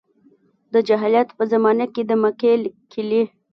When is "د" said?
0.73-0.75, 2.05-2.11